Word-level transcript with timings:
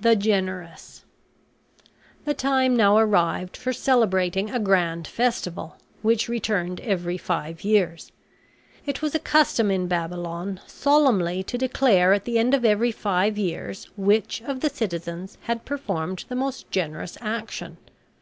THE 0.00 0.16
GENEROUS 0.16 1.04
The 2.24 2.32
time 2.32 2.74
now 2.74 2.96
arrived 2.96 3.54
for 3.54 3.70
celebrating 3.70 4.48
a 4.48 4.58
grand 4.58 5.06
festival, 5.06 5.76
which 6.00 6.26
returned 6.26 6.80
every 6.80 7.18
five 7.18 7.62
years. 7.62 8.12
It 8.86 9.02
was 9.02 9.14
a 9.14 9.18
custom 9.18 9.70
in 9.70 9.88
Babylon 9.88 10.60
solemnly 10.66 11.42
to 11.42 11.58
declare 11.58 12.14
at 12.14 12.24
the 12.24 12.38
end 12.38 12.54
of 12.54 12.64
every 12.64 12.92
five 12.92 13.36
years 13.36 13.90
which 13.94 14.40
of 14.40 14.60
the 14.60 14.70
citizens 14.70 15.36
had 15.42 15.66
performed 15.66 16.24
the 16.30 16.34
most 16.34 16.70
generous 16.70 17.18
action. 17.20 17.76